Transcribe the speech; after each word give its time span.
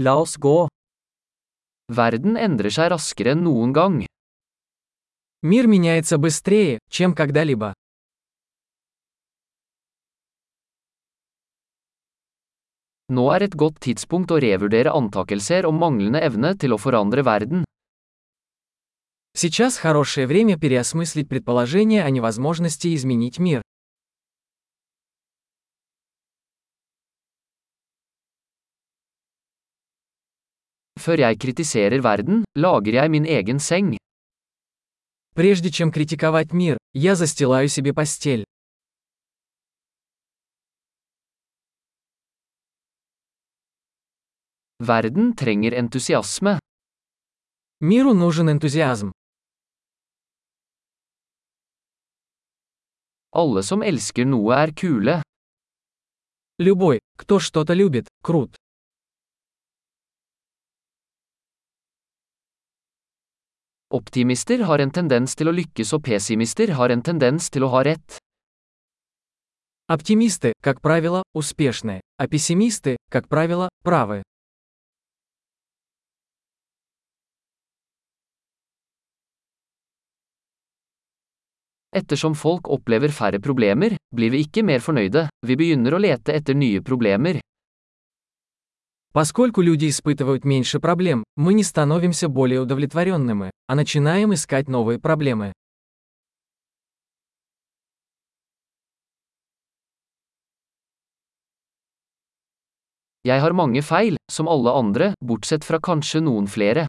La 0.00 0.14
oss 0.14 0.36
gå. 0.38 0.68
Verden 1.90 2.36
endrer 2.38 2.70
seg 2.70 2.92
raskere 2.92 3.32
enn 3.34 3.40
noen 3.42 3.72
gang. 3.74 3.96
Мир 5.42 5.66
меняется 5.66 6.18
быстрее, 6.18 6.78
чем 6.88 7.14
когда-либо. 7.14 7.72
Nå 13.08 13.24
er 13.34 13.48
et 13.48 13.56
godt 13.58 13.80
tidspunkt 13.82 14.30
å 14.30 14.38
revurdere 14.38 14.94
antakelser 14.94 15.66
om 15.66 15.82
manglende 15.82 16.22
evne 16.22 16.54
til 16.54 16.76
å 16.76 16.78
forandre 16.78 17.26
verden. 17.26 17.64
Сейчас 19.34 19.78
хорошее 19.78 20.28
время 20.28 20.58
переосмыслить 20.58 21.28
предположение 21.28 22.04
о 22.04 22.10
невозможности 22.10 22.94
изменить 22.94 23.40
мир. 23.40 23.62
Før 30.98 31.20
jeg 31.22 31.38
kritiserer 31.38 32.02
verden, 32.02 32.42
lager 32.58 32.94
jeg 32.98 33.10
min 33.10 33.26
egen 33.26 33.60
seng. 33.60 33.96
Прежде 35.38 35.70
чем 35.70 35.92
критиковать 35.92 36.52
мир, 36.52 36.76
я 36.92 37.14
застилаю 37.14 37.68
себе 37.68 37.94
постель. 37.94 38.44
Verden 44.80 45.34
trenger 45.34 45.72
entusiasme. 45.74 46.58
Миру 47.80 48.12
нужен 48.14 48.50
энтузиазм. 48.50 49.12
Alle 53.30 53.62
som 53.62 53.82
elsker 53.82 54.26
noe 54.26 54.54
er 54.54 54.74
kule. 54.74 55.22
Любой, 56.58 56.98
кто 57.16 57.38
что-то 57.38 57.74
любит, 57.74 58.08
крут. 58.20 58.57
Optimister 63.93 64.63
har 64.65 64.81
en 64.81 64.91
tendens 64.91 65.35
til 65.37 65.51
å 65.51 65.53
lykkes 65.53 65.93
og 65.93 66.01
pessimister 66.07 66.73
har 66.73 66.89
en 66.89 67.03
tendens 67.05 67.49
til 67.53 67.67
å 67.67 67.71
ha 67.75 67.83
rett. 67.85 68.17
Оптимисты, 69.87 70.53
как 70.63 70.81
правило, 70.81 71.23
успешны, 71.35 72.01
а 72.17 72.27
пессимисты, 72.27 72.97
как 73.11 73.27
правило, 73.27 73.69
правы. 73.83 74.23
Ettersom 81.93 82.33
folk 82.33 82.69
opplever 82.73 83.11
færre 83.13 83.37
problemer, 83.39 83.97
blir 84.09 84.31
vi 84.33 84.41
ikke 84.47 84.63
mer 84.65 84.81
fornøyde, 84.81 85.27
vi 85.45 85.57
begynner 85.59 85.93
å 85.93 86.01
lete 86.01 86.33
etter 86.33 86.57
nye 86.57 86.81
problemer. 86.81 87.37
Поскольку 89.18 89.62
люди 89.62 89.88
испытывают 89.88 90.44
меньше 90.44 90.78
проблем, 90.78 91.24
мы 91.34 91.52
не 91.52 91.64
становимся 91.64 92.28
более 92.28 92.60
удовлетворенными, 92.60 93.50
а 93.66 93.74
начинаем 93.74 94.32
искать 94.32 94.68
новые 94.68 95.00
проблемы. 95.00 95.52
Jeg 103.24 103.40
har 103.40 103.52
mange 103.52 103.82
feil, 103.82 104.16
som 104.30 104.46
alle 104.46 104.70
andre, 104.70 105.14
bortsett 105.20 105.64
fra 105.64 105.80
kanskje 105.80 106.20
noen 106.20 106.46
flere. 106.46 106.86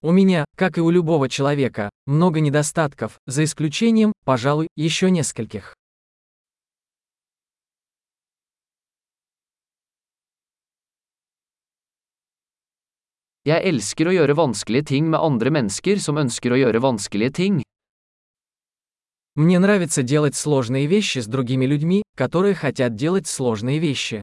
У 0.00 0.12
меня, 0.12 0.44
как 0.56 0.78
и 0.78 0.80
у 0.80 0.90
любого 0.90 1.28
человека, 1.28 1.90
много 2.06 2.38
недостатков, 2.38 3.18
за 3.26 3.42
исключением, 3.42 4.12
пожалуй, 4.24 4.68
еще 4.76 5.10
нескольких. 5.10 5.74
Jeg 13.42 13.58
elsker 13.66 14.06
å 14.06 14.12
gjøre 14.14 14.36
vanskelige 14.38 14.86
ting 14.92 15.08
med 15.10 15.18
andre 15.18 15.50
mennesker 15.50 15.98
som 15.98 16.20
ønsker 16.20 16.54
å 16.54 16.58
gjøre 16.60 16.78
vanskelige 16.78 17.32
ting. 17.40 17.56
Мне 19.34 19.58
нравится 19.58 20.04
делать 20.04 20.36
сложные 20.36 20.86
вещи 20.86 21.18
с 21.18 21.26
другими 21.26 21.66
людьми, 21.66 22.02
которые 22.14 22.54
хотят 22.54 22.94
делать 22.94 23.26
сложные 23.26 23.80
вещи. 23.80 24.22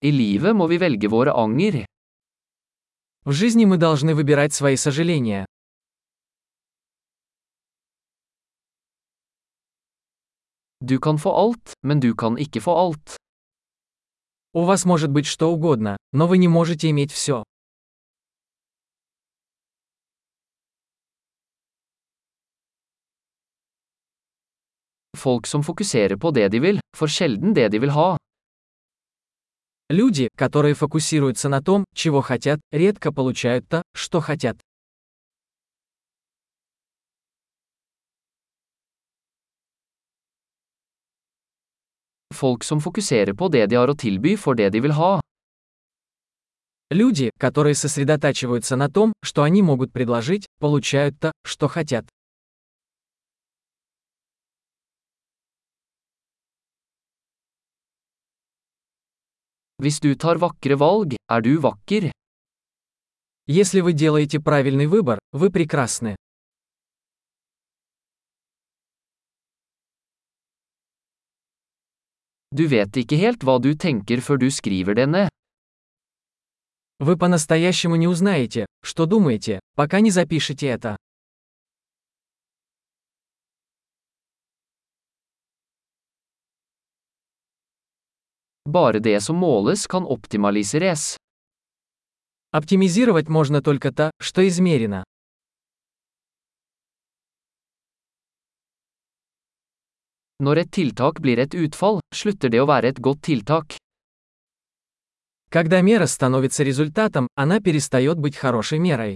I 0.00 0.10
livet 0.10 0.54
må 0.54 0.66
vi 0.66 0.78
velge 0.78 1.08
våre 1.08 1.36
anger. 1.36 1.84
В 3.24 3.32
жизни 3.32 3.66
мы 3.66 3.76
должны 3.76 4.14
выбирать 4.14 4.54
свои 4.54 4.76
сожаления. 4.76 5.44
Du 10.84 10.98
kan 10.98 11.18
få 11.18 11.30
alt, 11.30 11.72
men 11.86 12.00
du 12.00 12.14
kan 12.14 12.38
ikke 12.38 12.60
få 12.60 12.72
alt. 12.74 13.16
У 14.54 14.64
вас 14.64 14.84
может 14.84 15.10
быть 15.10 15.26
что 15.26 15.52
угодно, 15.52 15.96
но 16.12 16.26
вы 16.26 16.38
не 16.38 16.48
можете 16.48 16.90
иметь 16.90 17.12
все. 17.12 17.44
Folk 25.16 25.46
som 25.46 25.62
fokuserer 25.62 26.16
på 26.16 26.30
det 26.30 26.48
de 26.48 26.58
vil, 26.58 26.80
får 26.96 27.08
sjelden 27.08 27.54
det 27.54 27.68
de 27.68 27.78
vil 27.78 27.90
ha. 27.90 28.16
Люди, 29.88 30.28
которые 30.36 30.74
фокусируются 30.74 31.48
на 31.48 31.62
том, 31.62 31.84
чего 31.94 32.22
хотят, 32.22 32.60
редко 32.72 33.12
получают 33.12 33.68
то, 33.68 33.82
что 33.94 34.20
хотят. 34.20 34.56
Folk 42.42 42.64
som 42.64 42.80
fokuserer 42.80 43.36
på 43.38 43.46
det 43.54 43.68
de 43.70 43.76
har 43.78 43.86
å 43.86 43.94
tilby 43.94 44.32
får 44.34 44.56
det 44.58 44.70
de 44.74 44.80
vil 44.82 44.92
ha. 44.98 45.20
Люди, 46.90 47.30
которые 47.38 47.76
сосредотачиваются 47.76 48.74
на 48.74 48.88
том, 48.90 49.12
что 49.22 49.44
они 49.44 49.62
могут 49.62 49.92
предложить, 49.92 50.46
получают 50.58 51.14
то, 51.20 51.30
что 51.46 51.68
хотят. 51.68 52.04
Hvis 59.78 60.00
du 60.00 60.16
tar 60.16 60.38
vakre 60.38 60.74
valg, 60.74 61.14
er 61.28 61.40
du 61.42 61.58
vakker. 61.58 62.10
Если 63.46 63.80
вы 63.80 63.92
делаете 63.92 64.40
правильный 64.40 64.86
выбор, 64.86 65.20
вы 65.32 65.50
прекрасны. 65.50 66.16
Du 72.52 72.66
vet 72.68 72.96
ikke 73.00 73.16
helt 73.16 73.44
hva 73.48 73.56
du 73.64 73.72
tenker 73.72 74.20
før 74.20 74.36
du 74.36 74.50
skriver 74.52 74.94
det 74.94 75.06
ned. 75.08 75.28
Вы 77.00 77.16
по-настоящему 77.16 77.96
не 77.96 78.06
узнаете, 78.06 78.66
что 78.84 79.06
думаете, 79.06 79.60
пока 79.74 80.00
не 80.00 80.10
запишете 80.10 80.66
это. 80.68 80.96
Bare 88.68 89.00
det 89.00 89.20
som 89.20 89.36
måles 89.36 89.86
kan 89.86 90.04
optimaliseres. 90.04 91.16
Оптимизировать 92.52 93.28
можно 93.28 93.62
только 93.62 93.92
то, 93.92 94.10
что 94.20 94.46
измерено. 94.46 95.04
Når 100.42 100.58
et 100.58 100.70
tiltak 100.74 101.20
blir 101.22 101.38
et 101.38 101.54
utfall, 101.54 102.00
slutter 102.10 102.50
det 102.50 102.58
å 102.58 102.66
være 102.66 102.90
et 102.90 102.96
godt 102.98 103.20
tiltak. 103.22 103.76
Когда 105.52 105.80
мера 105.82 106.06
становится 106.06 106.64
результатом, 106.64 107.28
она 107.36 107.60
перестает 107.60 108.18
быть 108.18 108.36
хорошей 108.36 108.80
мерой. 108.80 109.14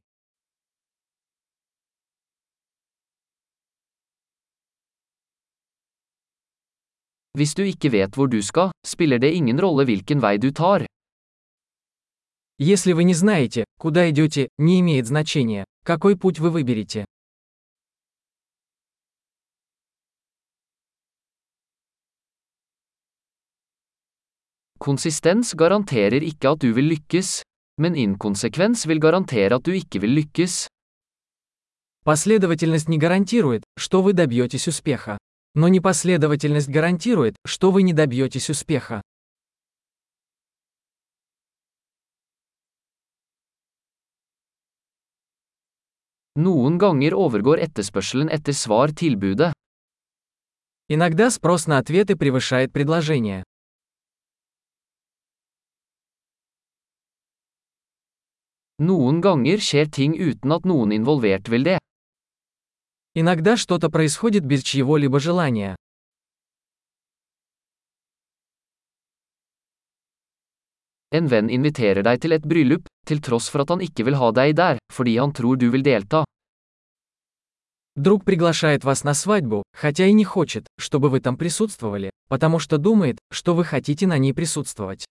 Hvis 7.35 7.55
du 7.55 7.65
ikke 7.65 7.91
vet 7.91 8.15
hvor 8.15 8.29
du 8.29 8.41
skal, 8.41 8.71
spiller 8.87 9.19
det 9.19 9.35
ingen 9.35 9.59
rolle 9.59 9.85
hvilken 9.85 10.21
vei 10.21 10.39
du 10.39 10.53
tar. 10.53 10.87
Если 12.59 12.93
вы 12.93 13.03
не 13.03 13.15
знаете, 13.15 13.65
куда 13.79 14.09
идете, 14.11 14.49
не 14.59 14.79
имеет 14.79 15.07
значения, 15.07 15.65
какой 15.85 16.17
путь 16.17 16.39
вы 16.39 16.51
выберете. 16.51 17.05
Konsistens 24.87 25.51
garanterer 25.59 26.23
ikke 26.23 26.53
at 26.55 26.61
du 26.63 26.69
vil 26.71 26.87
lykkes, 26.93 27.41
men 27.83 27.97
inkonsekvens 27.99 28.85
vil 28.87 29.01
garantere 29.03 29.59
at 29.59 29.65
du 29.67 29.73
ikke 29.75 29.99
vil 29.99 30.15
lykkes. 30.15 30.69
Последовательность 32.05 32.89
не 32.89 32.97
гарантирует, 32.97 33.65
что 33.77 34.01
вы 34.01 34.13
добьетесь 34.13 34.69
успеха. 34.69 35.19
Но 35.57 35.67
непоследовательность 35.67 36.69
гарантирует, 36.69 37.35
что 37.45 37.73
вы 37.73 37.83
не 37.83 37.95
добьетесь 37.95 38.49
успеха. 38.49 39.03
Noen 46.37 46.79
ganger 46.79 47.13
overgår 47.17 47.59
etterspørselen 47.59 48.29
etter 48.29 48.55
svar 48.55 48.93
tilbudet. 48.93 49.53
Иногда 50.89 51.31
спрос 51.31 51.67
на 51.67 51.79
ответы 51.79 52.15
превышает 52.15 52.73
предложение. 52.73 53.43
Noen 58.79 59.23
ganger 59.25 59.57
skjer 59.57 59.89
ting 59.89 60.13
uten 60.21 60.53
at 60.53 60.67
noen 60.69 60.93
involvert 60.93 61.49
vil 61.49 61.65
det. 61.65 61.79
Иногда 63.15 63.57
что-то 63.57 63.89
происходит 63.89 64.45
без 64.45 64.63
чьего-либо 64.63 65.19
желания. 65.19 65.77
En 71.11 71.29
venn 71.33 71.49
inviterer 71.49 72.03
deg 72.05 72.21
til 72.21 72.37
et 72.37 72.45
bryllup, 72.45 72.85
til 73.09 73.23
tross 73.25 73.49
for 73.49 73.65
at 73.65 73.71
han 73.73 73.81
ikke 73.81 74.05
vil 74.05 74.19
ha 74.21 74.29
deg 74.37 74.53
der, 74.59 74.77
fordi 74.93 75.17
han 75.17 75.33
tror 75.33 75.57
du 75.57 75.71
vil 75.71 75.83
delta. 75.83 76.25
Друг 77.97 78.25
приглашает 78.25 78.85
вас 78.85 79.05
на 79.05 79.15
свадьбу, 79.15 79.63
хотя 79.73 80.05
и 80.05 80.13
не 80.13 80.25
хочет, 80.25 80.67
чтобы 80.79 81.09
вы 81.09 81.21
там 81.21 81.39
присутствовали, 81.39 82.11
потому 82.29 82.59
что 82.59 82.77
думает, 82.77 83.17
что 83.33 83.55
вы 83.55 83.65
хотите 83.65 84.07
на 84.07 84.19
ней 84.19 84.35
присутствовать. 84.35 85.07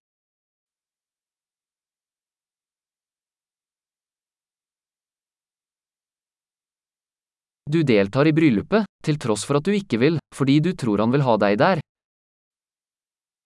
Du 7.66 7.82
deltar 7.82 8.26
i 8.26 8.32
bryllupet, 8.32 8.86
til 9.02 9.18
tross 9.18 9.42
for 9.44 9.58
at 9.58 9.66
du 9.66 9.72
ikke 9.74 9.98
vil, 9.98 10.20
fordi 10.34 10.60
du 10.62 10.70
tror 10.78 11.02
han 11.02 11.10
vil 11.10 11.24
ha 11.26 11.34
deg 11.36 11.58
der. 11.58 11.80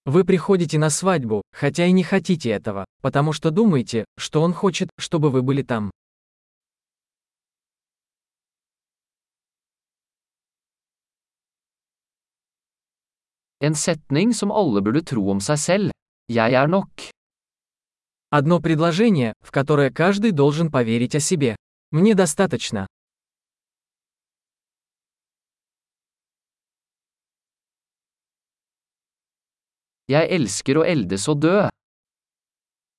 Вы 0.05 0.25
приходите 0.25 0.79
на 0.79 0.91
свадьбу, 0.91 1.43
хотя 1.53 1.87
и 1.87 1.93
не 1.93 2.03
хотите 2.03 2.51
этого, 2.51 2.85
потому 3.01 3.33
что 3.33 3.51
думаете, 3.51 4.05
что 4.19 4.43
он 4.43 4.53
хочет, 4.53 4.91
чтобы 4.99 5.31
вы 5.31 5.43
были 5.43 5.63
там. 5.63 5.91
En 13.63 13.75
setning 13.75 14.33
som 14.33 14.51
alle 14.53 14.81
burde 14.81 15.03
tro 15.03 15.31
om 15.31 15.41
seg 15.41 15.59
selv. 15.59 15.91
Jeg 16.29 16.53
er 16.53 16.67
nok. 16.67 17.11
Одно 18.31 18.61
предложение, 18.61 19.35
в 19.41 19.51
которое 19.51 19.91
каждый 19.91 20.31
должен 20.31 20.71
поверить 20.71 21.15
о 21.15 21.21
себе. 21.21 21.57
Мне 21.91 22.15
достаточно. 22.15 22.87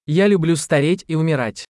Я 0.06 0.28
люблю 0.28 0.56
стареть 0.56 1.04
и 1.10 1.16
умирать. 1.16 1.66